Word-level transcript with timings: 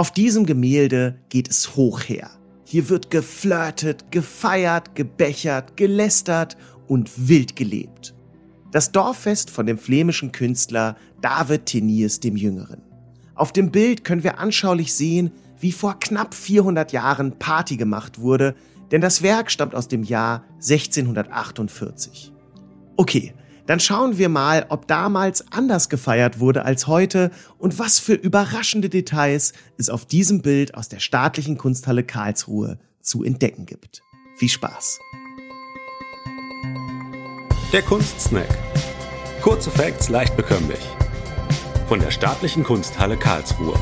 Auf 0.00 0.10
diesem 0.10 0.46
Gemälde 0.46 1.18
geht 1.28 1.50
es 1.50 1.76
hoch 1.76 2.00
her. 2.00 2.30
Hier 2.64 2.88
wird 2.88 3.10
geflirtet, 3.10 4.10
gefeiert, 4.10 4.94
gebechert, 4.94 5.76
gelästert 5.76 6.56
und 6.88 7.28
wild 7.28 7.54
gelebt. 7.54 8.14
Das 8.72 8.92
Dorffest 8.92 9.50
von 9.50 9.66
dem 9.66 9.76
flämischen 9.76 10.32
Künstler 10.32 10.96
David 11.20 11.66
Teniers 11.66 12.18
dem 12.18 12.36
Jüngeren. 12.36 12.80
Auf 13.34 13.52
dem 13.52 13.70
Bild 13.70 14.02
können 14.02 14.24
wir 14.24 14.38
anschaulich 14.38 14.94
sehen, 14.94 15.32
wie 15.58 15.70
vor 15.70 16.00
knapp 16.00 16.32
400 16.32 16.92
Jahren 16.92 17.38
Party 17.38 17.76
gemacht 17.76 18.20
wurde, 18.20 18.54
denn 18.92 19.02
das 19.02 19.20
Werk 19.20 19.50
stammt 19.50 19.74
aus 19.74 19.86
dem 19.86 20.02
Jahr 20.02 20.44
1648. 20.62 22.32
Okay, 22.96 23.34
dann 23.66 23.80
schauen 23.80 24.18
wir 24.18 24.28
mal, 24.28 24.66
ob 24.68 24.86
damals 24.86 25.52
anders 25.52 25.88
gefeiert 25.88 26.40
wurde 26.40 26.64
als 26.64 26.86
heute 26.86 27.30
und 27.58 27.78
was 27.78 27.98
für 27.98 28.14
überraschende 28.14 28.88
Details 28.88 29.52
es 29.76 29.90
auf 29.90 30.06
diesem 30.06 30.42
Bild 30.42 30.74
aus 30.74 30.88
der 30.88 31.00
staatlichen 31.00 31.58
Kunsthalle 31.58 32.04
Karlsruhe 32.04 32.78
zu 33.00 33.24
entdecken 33.24 33.66
gibt. 33.66 34.02
Viel 34.36 34.48
Spaß! 34.48 34.98
Der 37.72 37.82
Kunstsnack. 37.82 38.48
Kurze 39.42 39.70
Facts 39.70 40.08
leicht 40.08 40.36
bekömmlich. 40.36 40.80
Von 41.86 42.00
der 42.00 42.10
staatlichen 42.10 42.64
Kunsthalle 42.64 43.16
Karlsruhe. 43.16 43.78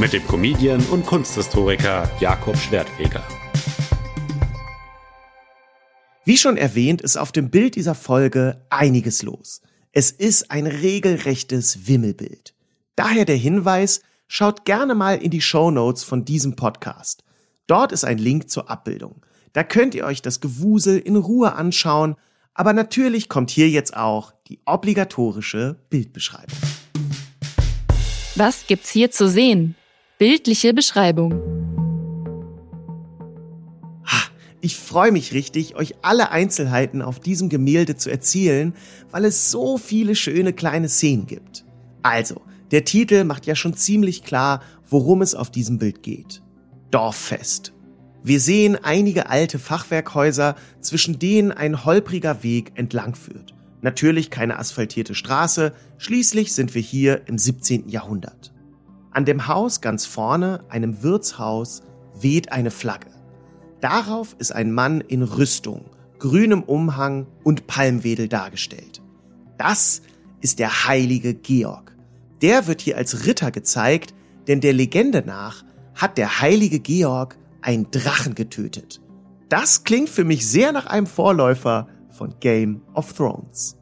Mit 0.00 0.12
dem 0.12 0.26
Comedian 0.26 0.80
und 0.86 1.06
Kunsthistoriker 1.06 2.10
Jakob 2.18 2.56
Schwertfeger. 2.56 3.22
Wie 6.24 6.36
schon 6.36 6.56
erwähnt, 6.56 7.02
ist 7.02 7.16
auf 7.16 7.32
dem 7.32 7.50
Bild 7.50 7.76
dieser 7.76 7.94
Folge 7.94 8.64
einiges 8.70 9.22
los. 9.22 9.60
Es 9.92 10.10
ist 10.10 10.50
ein 10.50 10.66
regelrechtes 10.66 11.86
Wimmelbild. 11.86 12.54
Daher 12.96 13.24
der 13.24 13.36
Hinweis, 13.36 14.02
schaut 14.26 14.64
gerne 14.64 14.94
mal 14.94 15.18
in 15.18 15.30
die 15.30 15.40
Show 15.40 15.70
Notes 15.70 16.02
von 16.02 16.24
diesem 16.24 16.56
Podcast. 16.56 17.24
Dort 17.66 17.92
ist 17.92 18.04
ein 18.04 18.18
Link 18.18 18.50
zur 18.50 18.70
Abbildung. 18.70 19.24
Da 19.52 19.62
könnt 19.62 19.94
ihr 19.94 20.04
euch 20.04 20.22
das 20.22 20.40
Gewusel 20.40 20.98
in 20.98 21.16
Ruhe 21.16 21.54
anschauen 21.54 22.16
aber 22.54 22.72
natürlich 22.72 23.28
kommt 23.28 23.50
hier 23.50 23.68
jetzt 23.68 23.96
auch 23.96 24.32
die 24.48 24.60
obligatorische 24.64 25.76
Bildbeschreibung. 25.90 26.56
Was 28.36 28.66
gibt's 28.66 28.90
hier 28.90 29.10
zu 29.10 29.28
sehen? 29.28 29.74
Bildliche 30.18 30.72
Beschreibung. 30.72 31.53
Ich 34.64 34.78
freue 34.78 35.12
mich 35.12 35.34
richtig, 35.34 35.76
euch 35.76 35.94
alle 36.00 36.30
Einzelheiten 36.30 37.02
auf 37.02 37.20
diesem 37.20 37.50
Gemälde 37.50 37.96
zu 37.96 38.10
erzählen, 38.10 38.72
weil 39.10 39.26
es 39.26 39.50
so 39.50 39.76
viele 39.76 40.14
schöne 40.14 40.54
kleine 40.54 40.88
Szenen 40.88 41.26
gibt. 41.26 41.66
Also, 42.00 42.40
der 42.70 42.86
Titel 42.86 43.24
macht 43.24 43.44
ja 43.44 43.56
schon 43.56 43.74
ziemlich 43.76 44.22
klar, 44.22 44.62
worum 44.88 45.20
es 45.20 45.34
auf 45.34 45.50
diesem 45.50 45.76
Bild 45.76 46.02
geht. 46.02 46.42
Dorffest. 46.90 47.74
Wir 48.22 48.40
sehen 48.40 48.78
einige 48.82 49.28
alte 49.28 49.58
Fachwerkhäuser, 49.58 50.56
zwischen 50.80 51.18
denen 51.18 51.52
ein 51.52 51.84
holpriger 51.84 52.42
Weg 52.42 52.72
entlang 52.74 53.14
führt. 53.14 53.54
Natürlich 53.82 54.30
keine 54.30 54.58
asphaltierte 54.58 55.14
Straße, 55.14 55.74
schließlich 55.98 56.54
sind 56.54 56.74
wir 56.74 56.80
hier 56.80 57.28
im 57.28 57.36
17. 57.36 57.90
Jahrhundert. 57.90 58.54
An 59.10 59.26
dem 59.26 59.46
Haus 59.46 59.82
ganz 59.82 60.06
vorne, 60.06 60.64
einem 60.70 61.02
Wirtshaus, 61.02 61.82
weht 62.18 62.50
eine 62.50 62.70
Flagge. 62.70 63.13
Darauf 63.84 64.34
ist 64.38 64.50
ein 64.50 64.72
Mann 64.72 65.02
in 65.02 65.22
Rüstung, 65.22 65.84
grünem 66.18 66.62
Umhang 66.62 67.26
und 67.42 67.66
Palmwedel 67.66 68.28
dargestellt. 68.28 69.02
Das 69.58 70.00
ist 70.40 70.58
der 70.58 70.88
heilige 70.88 71.34
Georg. 71.34 71.94
Der 72.40 72.66
wird 72.66 72.80
hier 72.80 72.96
als 72.96 73.26
Ritter 73.26 73.50
gezeigt, 73.50 74.14
denn 74.48 74.62
der 74.62 74.72
Legende 74.72 75.22
nach 75.26 75.66
hat 75.94 76.16
der 76.16 76.40
heilige 76.40 76.80
Georg 76.80 77.36
ein 77.60 77.90
Drachen 77.90 78.34
getötet. 78.34 79.02
Das 79.50 79.84
klingt 79.84 80.08
für 80.08 80.24
mich 80.24 80.48
sehr 80.48 80.72
nach 80.72 80.86
einem 80.86 81.06
Vorläufer 81.06 81.86
von 82.08 82.32
Game 82.40 82.80
of 82.94 83.12
Thrones. 83.12 83.76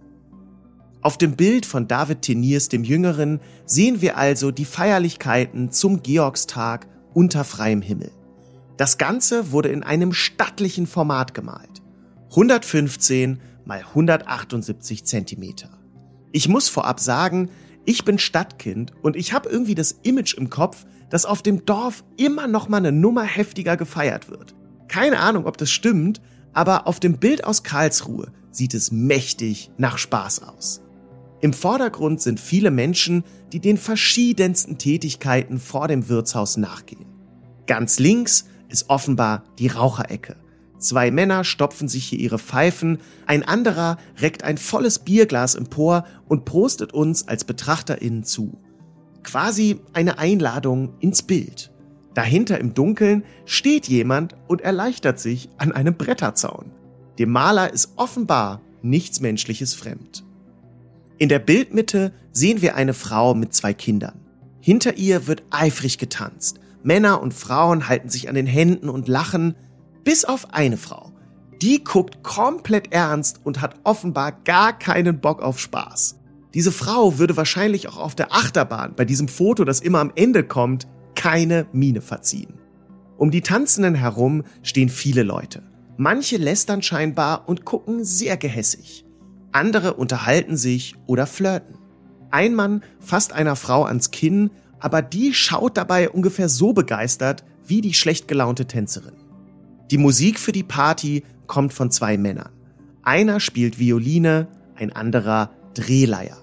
Auf 1.01 1.17
dem 1.17 1.37
Bild 1.37 1.65
von 1.65 1.87
David 1.87 2.23
Teniers 2.23 2.69
dem 2.69 2.83
Jüngeren 2.83 3.39
sehen 3.67 4.01
wir 4.01 4.17
also 4.17 4.51
die 4.51 4.65
Feierlichkeiten 4.65 5.71
zum 5.71 6.03
Georgstag 6.03 6.89
unter 7.15 7.45
freiem 7.45 7.83
Himmel. 7.83 8.11
Das 8.83 8.99
Ganze 8.99 9.53
wurde 9.53 9.69
in 9.69 9.85
einem 9.85 10.13
stattlichen 10.13 10.89
Format 10.89 11.35
gemalt. 11.35 11.83
115 12.31 13.41
mal 13.65 13.79
178 13.79 15.05
Zentimeter. 15.05 15.71
Ich 16.33 16.49
muss 16.49 16.69
vorab 16.69 16.99
sagen, 16.99 17.49
ich 17.85 18.05
bin 18.05 18.19
Stadtkind 18.19 18.93
und 19.01 19.15
ich 19.15 19.33
habe 19.33 19.49
irgendwie 19.49 19.77
das 19.77 19.93
Image 20.03 20.35
im 20.35 20.51
Kopf, 20.51 20.85
dass 21.11 21.27
auf 21.27 21.43
dem 21.43 21.65
Dorf 21.65 22.03
immer 22.17 22.49
noch 22.49 22.69
mal 22.69 22.79
eine 22.79 22.91
Nummer 22.91 23.23
heftiger 23.23 23.77
gefeiert 23.77 24.29
wird. 24.29 24.57
Keine 24.89 25.21
Ahnung, 25.21 25.47
ob 25.47 25.59
das 25.59 25.71
stimmt, 25.71 26.21
aber 26.53 26.89
auf 26.89 26.99
dem 26.99 27.19
Bild 27.19 27.45
aus 27.45 27.63
Karlsruhe 27.63 28.33
sieht 28.51 28.75
es 28.75 28.91
mächtig 28.91 29.71
nach 29.79 29.97
Spaß 29.97 30.43
aus. 30.43 30.83
Im 31.41 31.53
Vordergrund 31.53 32.21
sind 32.21 32.41
viele 32.41 32.73
Menschen, 32.73 33.23
die 33.53 33.61
den 33.61 33.77
verschiedensten 33.77 34.77
Tätigkeiten 34.77 35.61
vor 35.61 35.87
dem 35.87 36.09
Wirtshaus 36.09 36.57
nachgehen. 36.57 37.07
Ganz 37.69 38.01
links 38.01 38.47
ist 38.73 38.91
offenbar 38.91 39.45
die 39.59 39.69
Raucherecke. 39.69 40.37
Zwei 40.79 41.13
Männer 41.13 41.45
stopfen 41.45 41.87
sich 41.87 42.07
hier 42.07 42.19
ihre 42.19 42.41
Pfeifen, 42.41 42.99
ein 43.27 43.45
anderer 43.45 43.99
reckt 44.21 44.43
ein 44.43 44.59
volles 44.59 44.99
Bierglas 44.99 45.55
empor 45.55 46.05
und 46.27 46.45
prostet 46.45 46.93
uns 46.93 47.29
als 47.29 47.45
BetrachterInnen 47.45 48.25
zu. 48.25 48.59
Quasi 49.23 49.79
eine 49.93 50.19
Einladung 50.19 50.95
ins 50.99 51.23
Bild. 51.23 51.71
Dahinter 52.15 52.59
im 52.59 52.75
Dunkeln 52.75 53.25
steht 53.45 53.87
jemand 53.87 54.35
und 54.49 54.61
erleichtert 54.61 55.21
sich 55.21 55.49
an 55.57 55.71
einem 55.71 55.95
Bretterzaun. 55.95 56.73
Dem 57.19 57.31
Maler 57.31 57.73
ist 57.73 57.93
offenbar 57.97 58.61
nichts 58.83 59.21
Menschliches 59.21 59.75
fremd. 59.75 60.25
In 61.19 61.29
der 61.29 61.39
Bildmitte 61.39 62.13
sehen 62.33 62.61
wir 62.61 62.75
eine 62.75 62.95
Frau 62.95 63.35
mit 63.35 63.55
zwei 63.55 63.73
Kindern. 63.73 64.19
Hinter 64.61 64.97
ihr 64.97 65.29
wird 65.29 65.45
eifrig 65.51 65.99
getanzt. 65.99 66.59
Männer 66.83 67.23
und 67.23 67.35
Frauen 67.35 67.89
halten 67.89 68.09
sich 68.09 68.29
an 68.29 68.35
den 68.35 68.47
Händen 68.47 68.89
und 68.89 69.09
lachen, 69.09 69.55
bis 70.05 70.25
auf 70.25 70.53
eine 70.53 70.77
Frau. 70.77 71.13
Die 71.61 71.85
guckt 71.85 72.23
komplett 72.23 72.93
ernst 72.93 73.41
und 73.45 73.61
hat 73.61 73.77
offenbar 73.85 74.33
gar 74.33 74.77
keinen 74.77 75.21
Bock 75.21 75.43
auf 75.43 75.61
Spaß. 75.61 76.19
Diese 76.55 76.73
Frau 76.73 77.19
würde 77.19 77.37
wahrscheinlich 77.37 77.89
auch 77.89 77.99
auf 77.99 78.15
der 78.15 78.33
Achterbahn 78.33 78.95
bei 78.97 79.05
diesem 79.05 79.29
Foto, 79.29 79.65
das 79.65 79.81
immer 79.81 80.01
am 80.01 80.13
Ende 80.15 80.45
kommt, 80.45 80.87
keine 81.15 81.67
Miene 81.73 82.01
verziehen. 82.01 82.55
Um 83.17 83.31
die 83.31 83.43
Tanzenden 83.43 83.95
herum 83.95 84.43
stehen 84.63 84.89
viele 84.89 85.23
Leute. 85.23 85.63
Manche 85.97 86.37
lästern 86.37 86.83
scheinbar 86.83 87.49
und 87.49 87.65
gucken 87.65 88.05
sehr 88.05 88.37
gehässig. 88.37 89.05
Andere 89.53 89.95
unterhalten 89.95 90.57
sich 90.57 90.97
oder 91.07 91.27
flirten. 91.27 91.79
Ein 92.31 92.55
Mann 92.55 92.83
fasst 92.99 93.33
einer 93.33 93.57
Frau 93.57 93.85
ans 93.85 94.11
Kinn, 94.11 94.51
aber 94.83 95.01
die 95.01 95.33
schaut 95.33 95.77
dabei 95.77 96.11
ungefähr 96.11 96.49
so 96.49 96.73
begeistert 96.73 97.45
wie 97.65 97.81
die 97.81 97.95
schlecht 97.95 98.27
gelaunte 98.27 98.67
Tänzerin. 98.67 99.15
Die 99.91 99.99
Musik 99.99 100.39
für 100.39 100.53
die 100.53 100.65
Party 100.65 101.23
kommt 101.47 101.73
von 101.73 101.91
zwei 101.91 102.19
Männern. 102.19 102.51
Einer 103.03 103.41
spielt 103.41 103.79
Violine, 103.79 104.49
ein 104.75 104.93
anderer 104.93 105.51
Drehleier. 105.75 106.39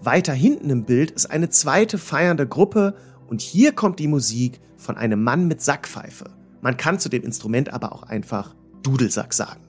Weiter 0.00 0.32
hinten 0.32 0.70
im 0.70 0.84
Bild 0.84 1.10
ist 1.10 1.26
eine 1.26 1.48
zweite 1.48 1.98
feiernde 1.98 2.46
Gruppe 2.46 2.94
und 3.28 3.40
hier 3.40 3.72
kommt 3.72 3.98
die 3.98 4.08
Musik 4.08 4.60
von 4.76 4.96
einem 4.96 5.22
Mann 5.22 5.48
mit 5.48 5.62
Sackpfeife. 5.62 6.30
Man 6.60 6.76
kann 6.76 7.00
zu 7.00 7.08
dem 7.08 7.22
Instrument 7.22 7.72
aber 7.72 7.92
auch 7.92 8.04
einfach 8.04 8.54
Dudelsack 8.82 9.34
sagen. 9.34 9.62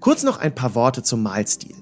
Kurz 0.00 0.22
noch 0.22 0.38
ein 0.38 0.54
paar 0.54 0.74
Worte 0.74 1.02
zum 1.02 1.22
Malstil. 1.22 1.76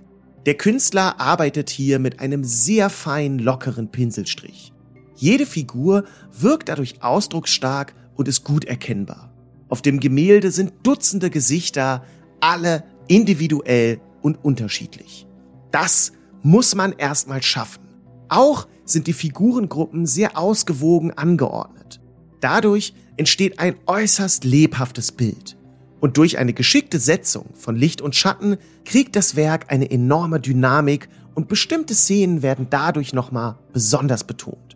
Der 0.47 0.55
Künstler 0.55 1.21
arbeitet 1.21 1.69
hier 1.69 1.99
mit 1.99 2.21
einem 2.21 2.45
sehr 2.45 2.89
feinen, 2.89 3.39
lockeren 3.39 3.91
Pinselstrich. 3.91 4.73
Jede 5.21 5.45
Figur 5.45 6.05
wirkt 6.33 6.71
dadurch 6.71 7.03
ausdrucksstark 7.03 7.95
und 8.17 8.27
ist 8.27 8.43
gut 8.43 8.65
erkennbar. 8.65 9.31
Auf 9.69 9.83
dem 9.83 10.01
Gemälde 10.01 10.51
sind 10.51 10.73
Dutzende 10.83 11.29
Gesichter, 11.29 12.03
alle 12.41 12.85
individuell 13.07 14.01
und 14.23 14.43
unterschiedlich. 14.43 15.27
Das 15.73 16.13
muss 16.43 16.75
man 16.75 16.95
erstmal 16.97 17.43
schaffen. 17.43 17.83
Auch 18.31 18.67
sind 18.87 19.09
die 19.09 19.13
Figurengruppen 19.13 20.07
sehr 20.07 20.39
ausgewogen 20.39 21.11
angeordnet. 21.11 22.01
Dadurch 22.41 22.95
entsteht 23.19 23.59
ein 23.59 23.75
äußerst 23.87 24.45
lebhaftes 24.45 25.13
Bild. 25.13 25.59
Und 26.01 26.17
durch 26.17 26.39
eine 26.39 26.55
geschickte 26.55 26.99
Setzung 26.99 27.51
von 27.53 27.77
Licht 27.77 28.01
und 28.01 28.17
Schatten 28.17 28.57
kriegt 28.87 29.17
das 29.17 29.37
Werk 29.37 29.71
eine 29.71 29.91
enorme 29.91 30.41
Dynamik 30.41 31.11
und 31.35 31.49
bestimmte 31.49 31.95
Szenen 31.95 32.41
werden 32.41 32.69
dadurch 32.71 33.13
nochmal 33.13 33.59
besonders 33.75 34.25
betont. 34.25 34.70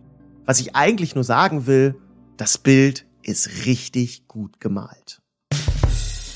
Was 0.46 0.60
ich 0.60 0.76
eigentlich 0.76 1.14
nur 1.14 1.24
sagen 1.24 1.66
will, 1.66 1.94
das 2.36 2.58
Bild 2.58 3.06
ist 3.22 3.64
richtig 3.64 4.28
gut 4.28 4.60
gemalt. 4.60 5.22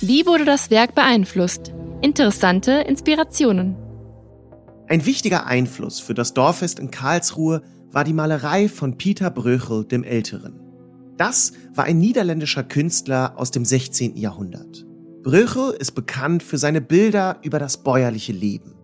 Wie 0.00 0.24
wurde 0.24 0.46
das 0.46 0.70
Werk 0.70 0.94
beeinflusst? 0.94 1.74
Interessante 2.00 2.72
Inspirationen. 2.72 3.76
Ein 4.88 5.04
wichtiger 5.04 5.46
Einfluss 5.46 6.00
für 6.00 6.14
das 6.14 6.32
Dorffest 6.32 6.78
in 6.78 6.90
Karlsruhe 6.90 7.62
war 7.90 8.04
die 8.04 8.14
Malerei 8.14 8.68
von 8.68 8.96
Pieter 8.96 9.30
Bröchel 9.30 9.84
dem 9.84 10.04
Älteren. 10.04 10.58
Das 11.18 11.52
war 11.74 11.84
ein 11.84 11.98
niederländischer 11.98 12.62
Künstler 12.62 13.34
aus 13.36 13.50
dem 13.50 13.66
16. 13.66 14.16
Jahrhundert. 14.16 14.86
Bröchel 15.22 15.72
ist 15.72 15.92
bekannt 15.92 16.42
für 16.42 16.56
seine 16.56 16.80
Bilder 16.80 17.38
über 17.42 17.58
das 17.58 17.82
bäuerliche 17.82 18.32
Leben. 18.32 18.74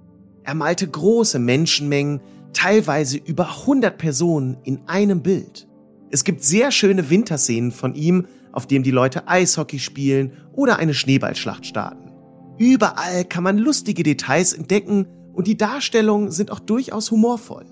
Er 0.42 0.54
malte 0.54 0.86
große 0.86 1.38
Menschenmengen, 1.38 2.20
teilweise 2.54 3.18
über 3.18 3.48
100 3.48 3.98
Personen 3.98 4.56
in 4.64 4.80
einem 4.86 5.22
Bild. 5.22 5.68
Es 6.10 6.24
gibt 6.24 6.42
sehr 6.42 6.70
schöne 6.70 7.10
Winterszenen 7.10 7.72
von 7.72 7.94
ihm, 7.94 8.26
auf 8.52 8.66
dem 8.66 8.82
die 8.82 8.90
Leute 8.90 9.28
Eishockey 9.28 9.78
spielen 9.78 10.32
oder 10.52 10.78
eine 10.78 10.94
Schneeballschlacht 10.94 11.66
starten. 11.66 12.12
Überall 12.56 13.24
kann 13.24 13.42
man 13.42 13.58
lustige 13.58 14.04
Details 14.04 14.52
entdecken 14.52 15.06
und 15.32 15.46
die 15.48 15.56
Darstellungen 15.56 16.30
sind 16.30 16.52
auch 16.52 16.60
durchaus 16.60 17.10
humorvoll. 17.10 17.66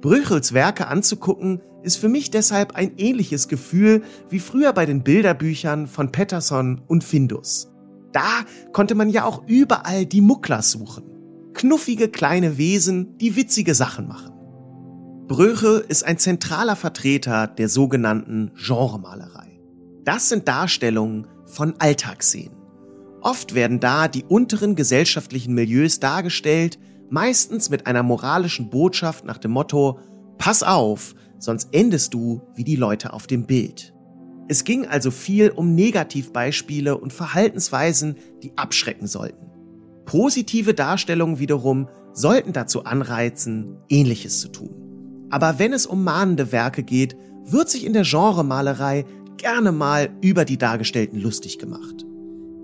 Brüchels 0.00 0.54
Werke 0.54 0.86
anzugucken, 0.86 1.60
ist 1.82 1.96
für 1.96 2.08
mich 2.08 2.30
deshalb 2.30 2.76
ein 2.76 2.92
ähnliches 2.96 3.48
Gefühl 3.48 4.02
wie 4.28 4.38
früher 4.38 4.72
bei 4.72 4.86
den 4.86 5.02
Bilderbüchern 5.02 5.86
von 5.86 6.12
Patterson 6.12 6.82
und 6.86 7.04
Findus. 7.04 7.72
Da 8.12 8.44
konnte 8.72 8.94
man 8.94 9.08
ja 9.08 9.24
auch 9.24 9.42
überall 9.46 10.06
die 10.06 10.20
Mucklas 10.20 10.70
suchen. 10.70 11.09
Knuffige 11.54 12.08
kleine 12.08 12.58
Wesen, 12.58 13.18
die 13.18 13.36
witzige 13.36 13.74
Sachen 13.74 14.08
machen. 14.08 14.32
Bröchel 15.26 15.84
ist 15.88 16.04
ein 16.04 16.18
zentraler 16.18 16.76
Vertreter 16.76 17.46
der 17.46 17.68
sogenannten 17.68 18.52
Genremalerei. 18.56 19.60
Das 20.04 20.28
sind 20.28 20.48
Darstellungen 20.48 21.26
von 21.46 21.74
Alltagsszenen. 21.78 22.56
Oft 23.20 23.54
werden 23.54 23.80
da 23.80 24.08
die 24.08 24.24
unteren 24.24 24.74
gesellschaftlichen 24.74 25.54
Milieus 25.54 26.00
dargestellt, 26.00 26.78
meistens 27.10 27.68
mit 27.68 27.86
einer 27.86 28.02
moralischen 28.02 28.70
Botschaft 28.70 29.24
nach 29.24 29.38
dem 29.38 29.50
Motto, 29.50 29.98
pass 30.38 30.62
auf, 30.62 31.14
sonst 31.38 31.68
endest 31.72 32.14
du 32.14 32.42
wie 32.54 32.64
die 32.64 32.76
Leute 32.76 33.12
auf 33.12 33.26
dem 33.26 33.46
Bild. 33.46 33.94
Es 34.48 34.64
ging 34.64 34.86
also 34.86 35.10
viel 35.10 35.50
um 35.50 35.74
Negativbeispiele 35.74 36.98
und 36.98 37.12
Verhaltensweisen, 37.12 38.16
die 38.42 38.56
abschrecken 38.56 39.06
sollten. 39.06 39.49
Positive 40.10 40.74
Darstellungen 40.74 41.38
wiederum 41.38 41.88
sollten 42.12 42.52
dazu 42.52 42.82
anreizen, 42.82 43.76
ähnliches 43.88 44.40
zu 44.40 44.48
tun. 44.48 45.28
Aber 45.30 45.60
wenn 45.60 45.72
es 45.72 45.86
um 45.86 46.02
mahnende 46.02 46.50
Werke 46.50 46.82
geht, 46.82 47.16
wird 47.44 47.70
sich 47.70 47.86
in 47.86 47.92
der 47.92 48.02
Genremalerei 48.02 49.04
gerne 49.36 49.70
mal 49.70 50.10
über 50.20 50.44
die 50.44 50.58
Dargestellten 50.58 51.20
lustig 51.20 51.60
gemacht. 51.60 52.04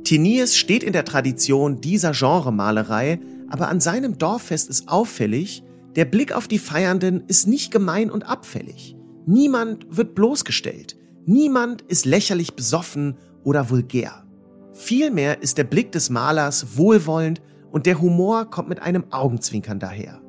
Teniers 0.02 0.56
steht 0.56 0.82
in 0.82 0.92
der 0.92 1.04
Tradition 1.04 1.80
dieser 1.80 2.10
Genremalerei, 2.10 3.20
aber 3.48 3.68
an 3.68 3.78
seinem 3.78 4.18
Dorffest 4.18 4.68
ist 4.68 4.88
auffällig, 4.88 5.62
der 5.94 6.04
Blick 6.04 6.32
auf 6.32 6.48
die 6.48 6.58
Feiernden 6.58 7.22
ist 7.28 7.46
nicht 7.46 7.70
gemein 7.70 8.10
und 8.10 8.24
abfällig. 8.24 8.96
Niemand 9.24 9.86
wird 9.88 10.16
bloßgestellt. 10.16 10.96
Niemand 11.26 11.82
ist 11.82 12.06
lächerlich 12.06 12.54
besoffen 12.54 13.14
oder 13.44 13.70
vulgär. 13.70 14.25
Vielmehr 14.76 15.42
ist 15.42 15.56
der 15.56 15.64
Blick 15.64 15.90
des 15.90 16.10
Malers 16.10 16.76
wohlwollend 16.76 17.40
und 17.72 17.86
der 17.86 17.98
Humor 17.98 18.50
kommt 18.50 18.68
mit 18.68 18.82
einem 18.82 19.04
Augenzwinkern 19.10 19.78
daher. 19.78 20.20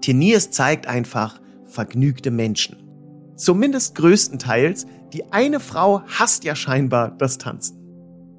Teniers 0.00 0.50
zeigt 0.50 0.88
einfach 0.88 1.40
vergnügte 1.64 2.32
Menschen. 2.32 2.76
Zumindest 3.36 3.94
größtenteils, 3.94 4.86
die 5.12 5.32
eine 5.32 5.60
Frau 5.60 6.02
hasst 6.06 6.42
ja 6.42 6.56
scheinbar 6.56 7.12
das 7.16 7.38
Tanzen. 7.38 7.78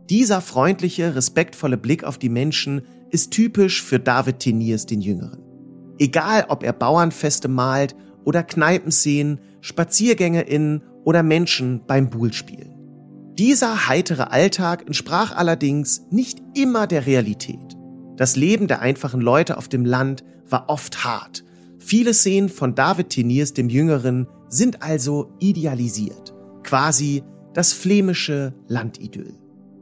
Dieser 0.10 0.42
freundliche, 0.42 1.16
respektvolle 1.16 1.78
Blick 1.78 2.04
auf 2.04 2.18
die 2.18 2.30
Menschen 2.30 2.82
ist 3.10 3.32
typisch 3.32 3.82
für 3.82 4.00
David 4.00 4.40
Teniers 4.40 4.86
den 4.86 5.00
Jüngeren. 5.00 5.42
Egal, 5.98 6.46
ob 6.50 6.64
er 6.64 6.74
Bauernfeste 6.74 7.48
malt 7.48 7.96
oder 8.26 8.44
Kneipenszenen, 8.44 9.40
SpaziergängerInnen 9.62 10.84
oder 11.06 11.24
Menschen 11.24 11.82
beim 11.88 12.10
Buhlspielen. 12.10 12.75
Dieser 13.38 13.90
heitere 13.90 14.32
Alltag 14.32 14.84
entsprach 14.88 15.36
allerdings 15.36 16.04
nicht 16.10 16.42
immer 16.54 16.88
der 16.88 17.06
Realität. 17.06 17.76
Das 18.16 18.38
Leben 18.38 18.70
der 18.70 18.80
einfachen 18.80 19.20
Leute 19.20 19.58
auf 19.58 19.68
dem 19.68 19.84
Land 19.84 20.24
war 20.50 20.70
oft 20.70 21.04
hart. 21.04 21.44
Viele 21.78 22.14
Szenen 22.14 22.48
von 22.48 22.76
David 22.76 23.10
Teniers 23.10 23.54
dem 23.54 23.68
Jüngeren 23.68 24.28
sind 24.48 24.82
also 24.82 25.34
idealisiert. 25.40 26.34
Quasi 26.64 27.24
das 27.54 27.74
flämische 27.74 28.54
Landidyll. 28.70 29.38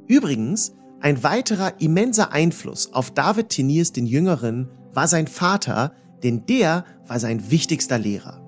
Übrigens, 0.08 0.74
ein 1.00 1.22
weiterer 1.22 1.80
immenser 1.80 2.32
Einfluss 2.32 2.92
auf 2.92 3.12
David 3.12 3.50
Teniers 3.50 3.92
den 3.92 4.08
Jüngeren 4.08 4.70
war 4.94 5.08
sein 5.08 5.28
Vater, 5.28 5.94
denn 6.24 6.48
der 6.48 6.86
war 7.06 7.20
sein 7.20 7.52
wichtigster 7.52 8.00
Lehrer. 8.00 8.42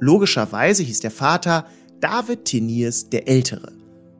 Logischerweise 0.00 0.82
hieß 0.82 0.98
der 0.98 1.12
Vater 1.12 1.64
David 2.00 2.44
Teniers 2.44 3.08
der 3.08 3.28
Ältere. 3.28 3.77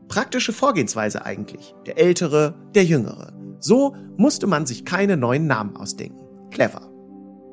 Praktische 0.08 0.52
Vorgehensweise 0.52 1.25
eigentlich. 1.25 1.75
Der 1.87 1.99
Ältere, 1.99 2.55
der 2.75 2.84
Jüngere. 2.84 3.32
So 3.60 3.94
musste 4.16 4.46
man 4.46 4.66
sich 4.66 4.84
keine 4.84 5.16
neuen 5.16 5.46
Namen 5.46 5.76
ausdenken. 5.76 6.25
Clever. 6.50 6.90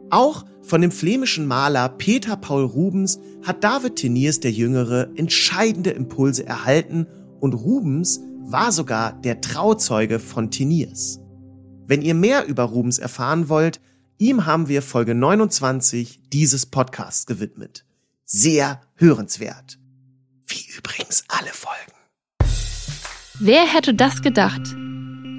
Auch 0.10 0.46
von 0.62 0.82
dem 0.82 0.92
flämischen 0.92 1.46
Maler 1.46 1.90
Peter 1.90 2.38
Paul 2.38 2.64
Rubens 2.64 3.20
hat 3.44 3.64
David 3.64 3.98
Teniers 3.98 4.40
der 4.40 4.52
Jüngere 4.52 5.10
entscheidende 5.16 5.92
Impulse 5.92 6.46
erhalten 6.46 7.08
und 7.40 7.54
Rubens 7.54 8.22
war 8.48 8.72
sogar 8.72 9.14
der 9.14 9.42
Trauzeuge 9.42 10.20
von 10.20 10.52
Teniers. 10.52 11.20
Wenn 11.88 12.02
ihr 12.02 12.14
mehr 12.14 12.46
über 12.46 12.64
Rubens 12.64 12.98
erfahren 13.00 13.50
wollt, 13.50 13.80
ihm 14.18 14.46
haben 14.46 14.68
wir 14.68 14.82
Folge 14.82 15.14
29 15.14 16.22
dieses 16.32 16.66
Podcasts 16.66 17.26
gewidmet. 17.26 17.86
Sehr 18.26 18.82
hörenswert. 18.96 19.80
Wie 20.48 20.66
übrigens 20.78 21.24
alle 21.28 21.52
Folgen. 21.52 21.92
Wer 23.40 23.66
hätte 23.66 23.94
das 23.94 24.22
gedacht? 24.22 24.62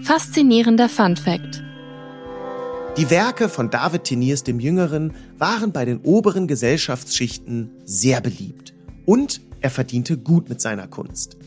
Faszinierender 0.02 0.90
Fun 0.90 1.16
Fact. 1.16 1.62
Die 2.98 3.08
Werke 3.08 3.48
von 3.48 3.70
David 3.70 4.04
Teniers 4.04 4.44
dem 4.44 4.60
Jüngeren 4.60 5.14
waren 5.38 5.72
bei 5.72 5.86
den 5.86 6.00
oberen 6.02 6.46
Gesellschaftsschichten 6.46 7.70
sehr 7.86 8.20
beliebt 8.20 8.74
und 9.06 9.40
er 9.62 9.70
verdiente 9.70 10.18
gut 10.18 10.50
mit 10.50 10.60
seiner 10.60 10.86
Kunst. 10.88 11.38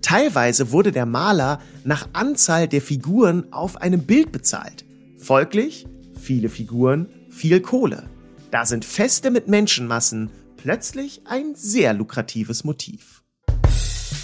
Teilweise 0.00 0.72
wurde 0.72 0.92
der 0.92 1.04
Maler 1.04 1.60
nach 1.84 2.08
Anzahl 2.14 2.68
der 2.68 2.80
Figuren 2.80 3.52
auf 3.52 3.76
einem 3.76 4.04
Bild 4.04 4.32
bezahlt. 4.32 4.86
Folglich 5.18 5.86
viele 6.18 6.48
Figuren, 6.48 7.10
viel 7.28 7.60
Kohle. 7.60 8.08
Da 8.50 8.64
sind 8.64 8.86
Feste 8.86 9.30
mit 9.30 9.48
Menschenmassen 9.48 10.30
plötzlich 10.56 11.20
ein 11.26 11.54
sehr 11.54 11.92
lukratives 11.92 12.64
Motiv. 12.64 13.17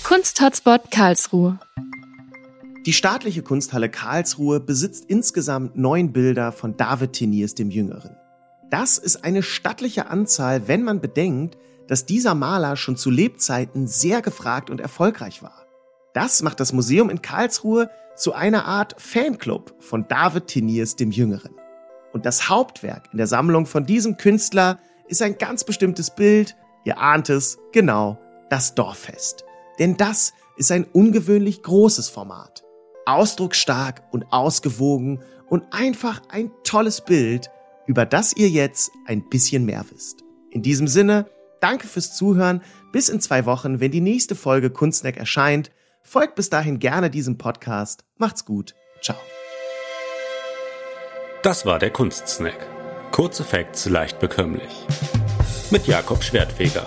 Kunsthotspot 0.05 0.91
Karlsruhe. 0.91 1.59
Die 2.85 2.93
staatliche 2.93 3.43
Kunsthalle 3.43 3.89
Karlsruhe 3.89 4.61
besitzt 4.61 5.07
insgesamt 5.09 5.79
neun 5.79 6.13
Bilder 6.13 6.53
von 6.53 6.77
David 6.77 7.15
Teniers 7.15 7.55
dem 7.55 7.71
Jüngeren. 7.71 8.15
Das 8.69 8.99
ist 8.99 9.25
eine 9.25 9.43
stattliche 9.43 10.09
Anzahl, 10.11 10.69
wenn 10.69 10.83
man 10.83 11.01
bedenkt, 11.01 11.57
dass 11.89 12.05
dieser 12.05 12.35
Maler 12.35 12.77
schon 12.77 12.99
zu 12.99 13.11
Lebzeiten 13.11 13.87
sehr 13.87 14.21
gefragt 14.21 14.69
und 14.69 14.79
erfolgreich 14.79 15.43
war. 15.43 15.65
Das 16.13 16.43
macht 16.43 16.61
das 16.61 16.75
Museum 16.75 17.09
in 17.09 17.23
Karlsruhe 17.23 17.89
zu 18.15 18.35
einer 18.35 18.67
Art 18.67 18.97
Fanclub 18.99 19.75
von 19.79 20.07
David 20.07 20.49
Teniers 20.49 20.97
dem 20.97 21.13
Jüngeren. 21.13 21.55
Und 22.13 22.27
das 22.27 22.51
Hauptwerk 22.51 23.09
in 23.13 23.17
der 23.17 23.27
Sammlung 23.27 23.65
von 23.65 23.87
diesem 23.87 24.19
Künstler 24.19 24.79
ist 25.09 25.23
ein 25.23 25.39
ganz 25.39 25.65
bestimmtes 25.65 26.15
Bild, 26.15 26.57
ihr 26.85 26.99
ahnt 26.99 27.31
es, 27.31 27.57
genau, 27.73 28.19
das 28.51 28.75
Dorffest. 28.75 29.47
Denn 29.79 29.97
das 29.97 30.33
ist 30.57 30.71
ein 30.71 30.85
ungewöhnlich 30.85 31.63
großes 31.63 32.09
Format. 32.09 32.65
Ausdrucksstark 33.07 34.03
und 34.13 34.33
ausgewogen 34.33 35.23
und 35.49 35.65
einfach 35.73 36.23
ein 36.29 36.51
tolles 36.65 37.03
Bild, 37.03 37.51
über 37.87 38.07
das 38.07 38.35
ihr 38.35 38.49
jetzt 38.49 38.91
ein 39.07 39.29
bisschen 39.29 39.67
mehr 39.67 39.85
wisst. 39.91 40.25
In 40.51 40.63
diesem 40.63 40.89
Sinne, 40.89 41.27
danke 41.61 41.87
fürs 41.87 42.17
Zuhören. 42.17 42.63
Bis 42.93 43.09
in 43.09 43.21
zwei 43.21 43.45
Wochen, 43.45 43.81
wenn 43.81 43.91
die 43.91 44.01
nächste 44.01 44.35
Folge 44.35 44.71
Kunstneck 44.71 45.17
erscheint. 45.17 45.71
Folgt 46.03 46.37
bis 46.37 46.51
dahin 46.51 46.79
gerne 46.79 47.11
diesem 47.11 47.39
Podcast. 47.39 48.05
Macht's 48.17 48.45
gut. 48.45 48.75
Ciao. 49.03 49.17
Das 51.43 51.67
war 51.67 51.79
der 51.79 51.91
Kunstsnack. 51.91 52.67
Kurze 53.11 53.45
Facts 53.45 53.87
leicht 53.87 54.19
bekömmlich. 54.19 54.87
Mit 55.71 55.87
Jakob 55.87 56.23
Schwertfeger. 56.23 56.87